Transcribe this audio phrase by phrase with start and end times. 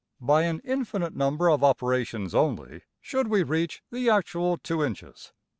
[0.19, 5.31] By an infinite number of operations only should we reach the actual $2$~inches.